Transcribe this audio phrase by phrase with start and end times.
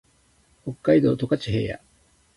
[0.65, 1.79] 北海道十勝平野